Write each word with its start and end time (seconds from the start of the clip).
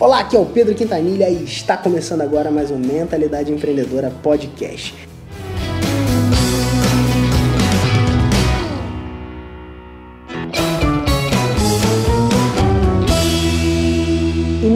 Olá, 0.00 0.20
aqui 0.20 0.34
é 0.34 0.40
o 0.40 0.46
Pedro 0.46 0.74
Quintanilha 0.74 1.28
e 1.28 1.44
está 1.44 1.76
começando 1.76 2.22
agora 2.22 2.50
mais 2.50 2.70
um 2.70 2.78
Mentalidade 2.78 3.52
Empreendedora 3.52 4.10
Podcast. 4.22 5.09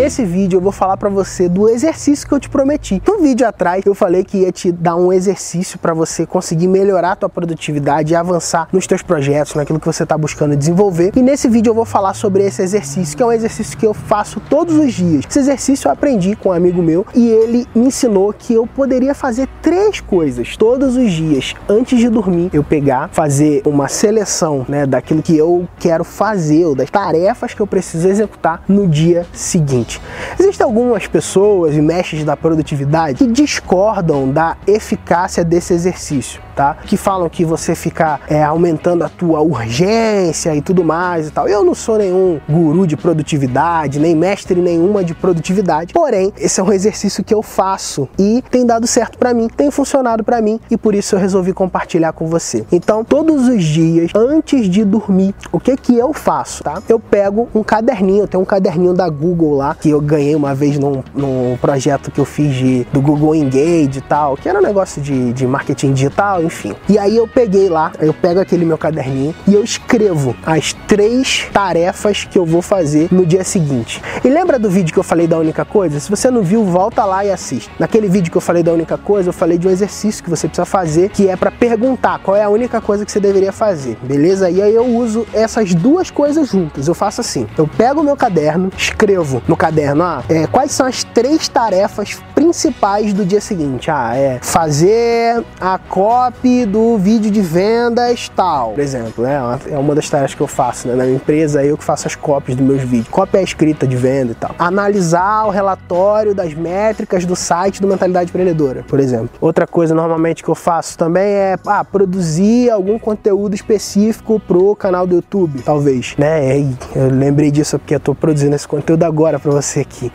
Nesse 0.05 0.23
vídeo 0.23 0.59
eu 0.59 0.61
vou 0.61 0.71
falar 0.71 0.99
para 0.99 1.09
você 1.09 1.49
do 1.49 1.67
exercício 1.67 2.29
que 2.29 2.35
eu 2.35 2.39
te 2.39 2.51
prometi. 2.51 3.03
No 3.09 3.23
vídeo 3.23 3.49
atrás 3.49 3.83
eu 3.87 3.95
falei 3.95 4.23
que 4.23 4.37
ia 4.37 4.53
te 4.53 4.71
dar 4.71 4.97
um 4.97 5.11
exercício 5.11 5.79
para 5.79 5.95
você 5.95 6.27
conseguir 6.27 6.69
melhorar 6.69 7.13
a 7.13 7.17
tua 7.17 7.29
produtividade 7.31 8.13
e 8.13 8.17
avançar 8.17 8.69
nos 8.71 8.87
teus 8.87 9.01
projetos, 9.01 9.55
naquilo 9.55 9.81
que 9.81 9.87
você 9.87 10.03
está 10.03 10.19
buscando 10.19 10.55
desenvolver. 10.55 11.13
E 11.17 11.23
nesse 11.23 11.49
vídeo 11.49 11.71
eu 11.71 11.75
vou 11.75 11.87
falar 11.87 12.13
sobre 12.13 12.45
esse 12.45 12.61
exercício, 12.61 13.17
que 13.17 13.23
é 13.23 13.27
um 13.27 13.33
exercício 13.33 13.79
que 13.79 13.87
eu 13.87 13.95
faço 13.95 14.41
todos 14.41 14.77
os 14.77 14.93
dias. 14.93 15.25
Esse 15.27 15.39
exercício 15.39 15.89
eu 15.89 15.93
aprendi 15.93 16.37
com 16.37 16.51
um 16.51 16.53
amigo 16.53 16.83
meu 16.83 17.07
e 17.15 17.27
ele 17.27 17.67
me 17.75 17.87
ensinou 17.87 18.31
que 18.35 18.53
eu 18.53 18.67
poderia 18.67 19.15
fazer 19.15 19.49
três 19.63 20.03
coisas 20.03 20.55
todos 20.55 20.97
os 20.97 21.11
dias 21.11 21.55
antes 21.67 21.99
de 21.99 22.11
dormir. 22.11 22.51
Eu 22.53 22.63
pegar, 22.63 23.09
fazer 23.11 23.63
uma 23.65 23.89
seleção, 23.89 24.67
né, 24.69 24.85
daquilo 24.85 25.23
que 25.23 25.35
eu 25.35 25.67
quero 25.79 26.05
fazer, 26.05 26.67
ou 26.67 26.75
das 26.75 26.91
tarefas 26.91 27.55
que 27.55 27.63
eu 27.63 27.67
preciso 27.67 28.07
executar 28.07 28.63
no 28.69 28.87
dia 28.87 29.27
seguinte 29.33 29.94
existem 30.39 30.65
algumas 30.65 31.07
pessoas 31.07 31.75
e 31.75 31.81
mestres 31.81 32.25
da 32.25 32.37
produtividade 32.37 33.19
que 33.19 33.27
discordam 33.27 34.31
da 34.31 34.57
eficácia 34.67 35.45
desse 35.45 35.73
exercício 35.73 36.44
tá? 36.55 36.77
Que 36.87 36.97
falam 36.97 37.29
que 37.29 37.45
você 37.45 37.75
fica 37.75 38.21
é, 38.29 38.43
aumentando 38.43 39.05
a 39.05 39.09
tua 39.09 39.41
urgência 39.41 40.55
e 40.55 40.63
tudo 40.63 40.85
mais 40.85 41.29
e 41.29 41.31
tal. 41.31 41.49
Eu 41.49 41.65
não 41.65 41.75
sou 41.75 41.99
nenhum 41.99 42.41
guru 42.49 42.87
de 42.87 42.97
produtividade, 42.97 43.99
nem 43.99 44.15
mestre 44.15 44.61
nenhuma 44.61 45.05
de 45.05 45.15
produtividade. 45.15 45.93
Porém, 45.93 46.33
esse 46.39 46.61
é 46.61 46.63
um 46.63 46.73
exercício 46.73 47.25
que 47.25 47.35
eu 47.35 47.43
faço 47.43 48.09
e 48.19 48.43
tem 48.51 48.65
dado 48.65 48.87
certo 48.87 49.19
para 49.19 49.35
mim, 49.35 49.49
tem 49.49 49.71
funcionado 49.71 50.23
para 50.23 50.41
mim 50.41 50.61
e 50.71 50.77
por 50.77 50.95
isso 50.95 51.15
eu 51.15 51.19
resolvi 51.19 51.53
compartilhar 51.53 52.13
com 52.13 52.27
você. 52.27 52.65
Então, 52.71 53.05
todos 53.05 53.49
os 53.49 53.65
dias 53.65 54.11
antes 54.15 54.69
de 54.69 54.85
dormir, 54.85 55.35
o 55.53 55.59
que 55.59 55.77
que 55.77 55.97
eu 55.97 56.13
faço, 56.13 56.63
tá? 56.63 56.83
Eu 56.89 56.99
pego 56.99 57.49
um 57.55 57.63
caderninho, 57.63 58.27
tenho 58.27 58.43
um 58.43 58.47
caderninho 58.47 58.95
da 58.95 59.09
Google 59.09 59.57
lá 59.57 59.75
que 59.75 59.91
eu 59.91 60.01
ganhei 60.01 60.35
uma 60.35 60.55
vez 60.55 60.79
num, 60.79 61.03
num 61.15 61.57
projeto 61.61 62.11
que 62.11 62.21
eu 62.21 62.25
fiz 62.25 62.55
de, 62.55 62.85
do 62.93 63.01
Google 63.01 63.35
Engage 63.35 63.99
e 63.99 64.01
tal, 64.01 64.37
que 64.37 64.49
era 64.49 64.59
um 64.59 64.63
negócio 64.63 65.01
de, 65.03 65.33
de 65.33 65.47
marketing 65.47 65.93
digital 65.93 66.44
enfim. 66.45 66.75
E 66.89 66.99
aí 66.99 67.17
eu 67.17 67.27
peguei 67.27 67.69
lá, 67.69 67.93
eu 68.01 68.13
pego 68.13 68.41
aquele 68.41 68.65
meu 68.65 68.79
caderninho 68.79 69.35
e 69.47 69.55
eu 69.55 69.63
escrevo 69.63 70.37
as 70.45 70.73
três 70.73 71.49
tarefas 71.53 72.25
que 72.25 72.39
eu 72.39 72.45
vou 72.45 72.63
fazer 72.63 73.09
no 73.11 73.27
dia 73.27 73.45
seguinte. 73.45 74.03
E 74.25 74.29
lembra 74.29 74.59
do 74.59 74.71
vídeo 74.71 74.93
que 74.93 74.99
eu 74.99 75.05
falei 75.05 75.27
da 75.27 75.39
única 75.39 75.65
coisa? 75.65 75.99
Se 76.01 76.11
você 76.11 76.31
não 76.31 76.43
viu, 76.43 76.65
volta 76.65 77.05
lá 77.05 77.25
e 77.25 77.31
assiste. 77.31 77.71
Naquele 77.79 78.09
vídeo 78.09 78.31
que 78.31 78.37
eu 78.37 78.41
falei 78.41 78.63
da 78.63 78.73
única 78.73 78.97
coisa, 78.97 79.29
eu 79.29 79.33
falei 79.33 79.59
de 79.59 79.67
um 79.67 79.71
exercício 79.71 80.23
que 80.23 80.31
você 80.31 80.47
precisa 80.47 80.65
fazer, 80.65 81.11
que 81.11 81.29
é 81.29 81.37
para 81.37 81.51
perguntar 81.51 82.19
qual 82.19 82.37
é 82.37 82.43
a 82.43 82.49
única 82.49 82.81
coisa 82.81 83.05
que 83.05 83.13
você 83.13 83.21
deveria 83.21 83.53
fazer, 83.53 83.97
beleza? 84.03 84.51
E 84.51 84.63
aí 84.63 84.75
eu 84.75 84.87
uso 84.87 85.27
essas 85.33 85.75
duas 85.75 86.11
coisas 86.11 86.49
juntas. 86.49 86.89
Eu 86.89 86.95
faço 86.95 87.21
assim: 87.21 87.47
eu 87.57 87.69
pego 87.69 88.01
o 88.01 88.05
meu 88.05 88.17
caderno, 88.17 88.71
escrevo 88.77 89.43
no 89.49 89.57
caderno, 89.57 90.03
ah, 90.03 90.23
é, 90.29 90.47
quais 90.47 90.73
são 90.73 90.87
as 90.87 91.05
três 91.05 91.49
tarefas 91.49 92.19
principais 92.45 93.15
do 93.15 93.25
dia 93.25 93.41
seguinte? 93.41 93.91
Ah, 93.91 94.15
é 94.15 94.39
fazer 94.43 95.43
a 95.59 95.79
copy 95.79 96.67
do 96.67 96.99
vídeo 96.99 97.31
de 97.31 97.41
vendas 97.41 98.29
tal, 98.29 98.73
por 98.73 98.81
exemplo, 98.81 99.25
né? 99.25 99.39
É 99.71 99.79
uma 99.79 99.95
das 99.95 100.11
tarefas 100.11 100.35
que 100.35 100.43
eu 100.43 100.47
faço, 100.47 100.89
né? 100.89 100.95
Na 100.95 101.05
minha 101.05 101.17
empresa, 101.17 101.65
eu 101.65 101.79
que 101.79 101.85
faço 101.85 102.07
as 102.07 102.15
cópias 102.15 102.57
dos 102.57 102.67
meus 102.67 102.83
vídeos. 102.83 103.09
Cópia 103.09 103.39
é 103.39 103.43
escrita 103.43 103.87
de 103.87 103.97
venda 103.97 104.33
e 104.33 104.35
tal. 104.35 104.55
Analisar 104.59 105.47
o 105.47 105.51
relatório 105.51 106.35
das 106.35 106.53
métricas 106.53 107.25
do 107.25 107.35
site 107.35 107.81
do 107.81 107.89
Mentalidade 107.89 108.29
Empreendedora, 108.29 108.85
por 108.87 109.01
exemplo. 109.01 109.31
Outra 109.41 109.67
coisa 109.67 109.95
normalmente 109.95 110.43
que 110.43 110.49
eu 110.51 110.55
faço 110.55 110.99
também 110.99 111.25
é 111.25 111.57
ah, 111.67 111.83
produzir 111.83 112.71
algum 112.71 112.99
conteúdo 112.99 113.55
específico 113.55 114.39
pro 114.39 114.77
canal 114.77 115.07
do 115.07 115.15
YouTube, 115.15 115.63
talvez, 115.63 116.15
né? 116.19 116.59
Eu 116.95 117.09
lembrei 117.11 117.51
disso 117.51 117.79
porque 117.79 117.95
eu 117.95 118.01
tô 118.01 118.15
produzindo 118.15 118.55
esse 118.55 118.69
conteúdo 118.69 119.05
agora 119.05 119.39
para 119.39 119.51
você 119.51 119.81
aqui. 119.81 120.13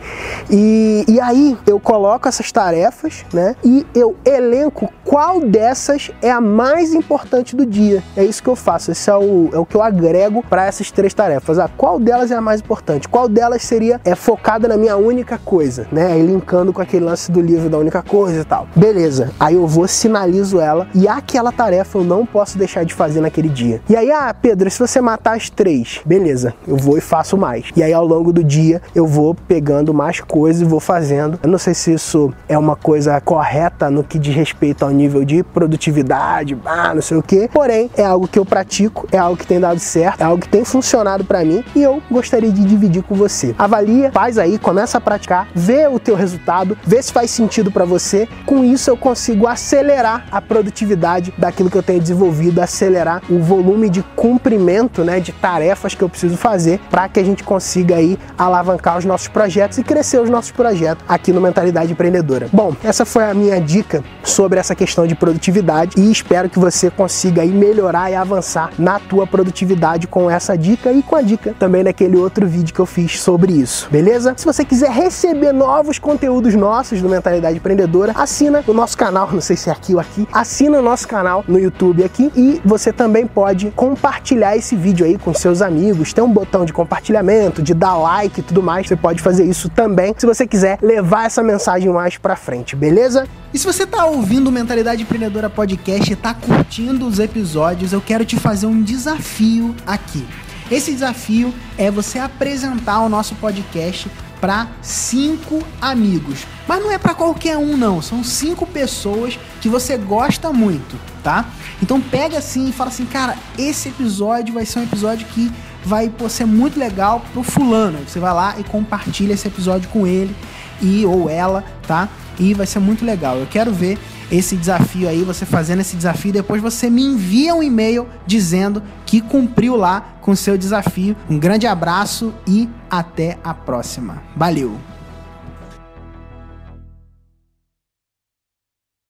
E, 0.48 1.04
e 1.08 1.20
aí 1.20 1.58
eu 1.66 1.80
coloco 1.80 2.19
essas 2.28 2.50
tarefas, 2.52 3.24
né? 3.32 3.56
E 3.64 3.86
eu 3.94 4.16
elenco 4.24 4.92
qual 5.04 5.40
dessas 5.40 6.10
é 6.22 6.30
a 6.30 6.40
mais 6.40 6.94
importante 6.94 7.56
do 7.56 7.66
dia. 7.66 8.02
É 8.16 8.24
isso 8.24 8.42
que 8.42 8.48
eu 8.48 8.56
faço, 8.56 8.90
esse 8.90 9.10
é 9.10 9.16
o, 9.16 9.50
é 9.52 9.58
o 9.58 9.66
que 9.66 9.76
eu 9.76 9.82
agrego 9.82 10.42
para 10.48 10.66
essas 10.66 10.90
três 10.90 11.12
tarefas. 11.14 11.58
Ah, 11.58 11.68
qual 11.76 11.98
delas 11.98 12.30
é 12.30 12.36
a 12.36 12.40
mais 12.40 12.60
importante? 12.60 13.08
Qual 13.08 13.28
delas 13.28 13.62
seria 13.62 14.00
é, 14.04 14.14
focada 14.14 14.68
na 14.68 14.76
minha 14.76 14.96
única 14.96 15.38
coisa, 15.38 15.86
né? 15.90 16.12
Aí 16.12 16.22
linkando 16.24 16.72
com 16.72 16.80
aquele 16.80 17.04
lance 17.04 17.30
do 17.30 17.40
livro 17.40 17.68
da 17.68 17.78
única 17.78 18.02
coisa 18.02 18.40
e 18.40 18.44
tal. 18.44 18.68
Beleza, 18.74 19.30
aí 19.38 19.54
eu 19.54 19.66
vou, 19.66 19.88
sinalizo 19.88 20.60
ela 20.60 20.88
e 20.94 21.08
aquela 21.08 21.52
tarefa 21.52 21.98
eu 21.98 22.04
não 22.04 22.24
posso 22.24 22.56
deixar 22.56 22.84
de 22.84 22.94
fazer 22.94 23.20
naquele 23.20 23.48
dia. 23.48 23.80
E 23.88 23.96
aí, 23.96 24.10
ah, 24.10 24.34
Pedro, 24.34 24.70
se 24.70 24.78
você 24.78 25.00
matar 25.00 25.36
as 25.36 25.50
três, 25.50 26.00
beleza, 26.04 26.54
eu 26.66 26.76
vou 26.76 26.96
e 26.96 27.00
faço 27.00 27.36
mais. 27.36 27.66
E 27.76 27.82
aí 27.82 27.92
ao 27.92 28.06
longo 28.06 28.32
do 28.32 28.42
dia 28.42 28.80
eu 28.94 29.06
vou 29.06 29.34
pegando 29.34 29.92
mais 29.92 30.20
coisas 30.20 30.62
e 30.62 30.64
vou 30.64 30.80
fazendo. 30.80 31.38
Eu 31.42 31.48
não 31.48 31.58
sei 31.58 31.74
se 31.74 31.98
isso 32.00 32.32
é 32.48 32.56
uma 32.56 32.74
coisa 32.74 33.20
correta 33.20 33.90
no 33.90 34.02
que 34.02 34.18
diz 34.18 34.34
respeito 34.34 34.84
ao 34.84 34.90
nível 34.90 35.22
de 35.24 35.42
produtividade 35.42 36.56
ah, 36.64 36.94
não 36.94 37.02
sei 37.02 37.16
o 37.16 37.22
que. 37.22 37.48
Porém, 37.48 37.90
é 37.96 38.04
algo 38.04 38.26
que 38.26 38.38
eu 38.38 38.44
pratico, 38.44 39.06
é 39.12 39.18
algo 39.18 39.36
que 39.36 39.46
tem 39.46 39.60
dado 39.60 39.78
certo, 39.78 40.20
é 40.20 40.24
algo 40.24 40.40
que 40.40 40.48
tem 40.48 40.64
funcionado 40.64 41.24
para 41.24 41.44
mim 41.44 41.64
e 41.74 41.82
eu 41.82 42.02
gostaria 42.10 42.50
de 42.50 42.64
dividir 42.64 43.02
com 43.02 43.14
você. 43.14 43.54
Avalia, 43.58 44.10
faz 44.12 44.38
aí, 44.38 44.58
começa 44.58 44.98
a 44.98 45.00
praticar, 45.00 45.48
vê 45.54 45.86
o 45.86 45.98
teu 45.98 46.14
resultado, 46.14 46.76
vê 46.84 47.02
se 47.02 47.12
faz 47.12 47.30
sentido 47.30 47.70
para 47.70 47.84
você. 47.84 48.28
Com 48.46 48.64
isso 48.64 48.88
eu 48.90 48.96
consigo 48.96 49.46
acelerar 49.46 50.26
a 50.30 50.40
produtividade 50.40 51.34
daquilo 51.36 51.70
que 51.70 51.76
eu 51.76 51.82
tenho 51.82 52.00
desenvolvido, 52.00 52.60
acelerar 52.60 53.22
o 53.28 53.38
volume 53.38 53.90
de 53.90 54.02
cumprimento, 54.16 55.04
né, 55.04 55.20
de 55.20 55.32
tarefas 55.32 55.94
que 55.94 56.02
eu 56.02 56.08
preciso 56.08 56.36
fazer 56.36 56.80
para 56.90 57.08
que 57.08 57.20
a 57.20 57.24
gente 57.24 57.44
consiga 57.44 57.96
aí 57.96 58.18
alavancar 58.38 58.96
os 58.98 59.04
nossos 59.04 59.28
projetos 59.28 59.78
e 59.78 59.82
crescer 59.82 60.20
os 60.20 60.30
nossos 60.30 60.50
projetos 60.50 61.04
aqui 61.08 61.32
no 61.32 61.40
Mentalidade 61.40 61.89
Empreendedora. 61.92 62.48
Bom, 62.52 62.74
essa 62.82 63.04
foi 63.04 63.24
a 63.24 63.34
minha 63.34 63.60
dica 63.60 64.02
sobre 64.22 64.58
essa 64.58 64.74
questão 64.74 65.06
de 65.06 65.14
produtividade 65.14 66.00
e 66.00 66.10
espero 66.10 66.48
que 66.48 66.58
você 66.58 66.90
consiga 66.90 67.42
aí 67.42 67.50
melhorar 67.50 68.10
e 68.10 68.14
avançar 68.14 68.70
na 68.78 68.98
tua 68.98 69.26
produtividade 69.26 70.06
com 70.06 70.30
essa 70.30 70.56
dica 70.56 70.92
e 70.92 71.02
com 71.02 71.16
a 71.16 71.22
dica 71.22 71.54
também 71.58 71.82
daquele 71.82 72.16
outro 72.16 72.46
vídeo 72.46 72.74
que 72.74 72.80
eu 72.80 72.86
fiz 72.86 73.20
sobre 73.20 73.52
isso, 73.52 73.88
beleza? 73.90 74.34
Se 74.36 74.44
você 74.44 74.64
quiser 74.64 74.90
receber 74.90 75.52
novos 75.52 75.98
conteúdos 75.98 76.54
nossos 76.54 77.00
do 77.00 77.08
Mentalidade 77.08 77.56
Empreendedora, 77.56 78.12
assina 78.14 78.62
o 78.66 78.72
nosso 78.72 78.96
canal, 78.96 79.30
não 79.32 79.40
sei 79.40 79.56
se 79.56 79.68
é 79.68 79.72
aqui 79.72 79.94
ou 79.94 80.00
aqui, 80.00 80.28
assina 80.32 80.78
o 80.78 80.82
nosso 80.82 81.08
canal 81.08 81.44
no 81.48 81.58
YouTube 81.58 82.04
aqui 82.04 82.30
e 82.36 82.60
você 82.64 82.92
também 82.92 83.26
pode 83.26 83.70
compartilhar 83.72 84.56
esse 84.56 84.76
vídeo 84.76 85.06
aí 85.06 85.16
com 85.18 85.32
seus 85.32 85.62
amigos, 85.62 86.12
tem 86.12 86.22
um 86.22 86.32
botão 86.32 86.64
de 86.64 86.72
compartilhamento, 86.72 87.62
de 87.62 87.74
dar 87.74 87.96
like 87.96 88.40
e 88.40 88.42
tudo 88.42 88.62
mais, 88.62 88.86
você 88.86 88.96
pode 88.96 89.22
fazer 89.22 89.44
isso 89.44 89.68
também 89.68 90.14
se 90.16 90.26
você 90.26 90.46
quiser 90.46 90.78
levar 90.82 91.26
essa 91.26 91.42
mensagem 91.42 91.79
mais 91.88 92.18
para 92.18 92.36
frente, 92.36 92.76
beleza? 92.76 93.26
E 93.52 93.58
se 93.58 93.66
você 93.66 93.84
está 93.84 94.04
ouvindo 94.04 94.52
Mentalidade 94.52 95.02
Empreendedora 95.02 95.48
Podcast 95.48 96.10
e 96.10 96.14
está 96.14 96.34
curtindo 96.34 97.06
os 97.06 97.18
episódios, 97.18 97.92
eu 97.92 98.00
quero 98.00 98.24
te 98.24 98.36
fazer 98.36 98.66
um 98.66 98.82
desafio 98.82 99.74
aqui. 99.86 100.26
Esse 100.70 100.92
desafio 100.92 101.52
é 101.76 101.90
você 101.90 102.18
apresentar 102.18 103.00
o 103.00 103.08
nosso 103.08 103.34
podcast 103.36 104.08
para 104.40 104.68
cinco 104.80 105.62
amigos. 105.80 106.46
Mas 106.66 106.82
não 106.82 106.90
é 106.90 106.98
para 106.98 107.14
qualquer 107.14 107.58
um, 107.58 107.76
não. 107.76 108.00
São 108.00 108.24
cinco 108.24 108.66
pessoas 108.66 109.38
que 109.60 109.68
você 109.68 109.96
gosta 109.96 110.52
muito, 110.52 110.98
tá? 111.22 111.44
Então 111.82 112.00
pega 112.00 112.38
assim 112.38 112.68
e 112.68 112.72
fala 112.72 112.90
assim, 112.90 113.04
cara, 113.04 113.36
esse 113.58 113.88
episódio 113.88 114.54
vai 114.54 114.64
ser 114.64 114.78
um 114.78 114.84
episódio 114.84 115.26
que 115.26 115.52
vai 115.84 116.08
pô, 116.08 116.28
ser 116.28 116.46
muito 116.46 116.78
legal 116.78 117.22
pro 117.32 117.42
fulano. 117.42 117.98
Você 118.06 118.18
vai 118.18 118.32
lá 118.32 118.54
e 118.58 118.64
compartilha 118.64 119.34
esse 119.34 119.46
episódio 119.46 119.88
com 119.90 120.06
ele 120.06 120.34
e 120.80 121.04
ou 121.06 121.28
ela, 121.28 121.64
tá? 121.86 122.08
e 122.40 122.54
vai 122.54 122.66
ser 122.66 122.80
muito 122.80 123.04
legal. 123.04 123.36
Eu 123.36 123.46
quero 123.46 123.72
ver 123.72 123.98
esse 124.32 124.56
desafio 124.56 125.08
aí, 125.08 125.22
você 125.22 125.44
fazendo 125.44 125.80
esse 125.80 125.96
desafio, 125.96 126.32
depois 126.32 126.62
você 126.62 126.88
me 126.88 127.02
envia 127.02 127.54
um 127.54 127.62
e-mail 127.62 128.08
dizendo 128.26 128.82
que 129.04 129.20
cumpriu 129.20 129.76
lá 129.76 130.16
com 130.20 130.34
seu 130.34 130.56
desafio. 130.56 131.14
Um 131.28 131.38
grande 131.38 131.66
abraço 131.66 132.32
e 132.46 132.68
até 132.90 133.38
a 133.44 133.52
próxima. 133.52 134.22
Valeu! 134.34 134.78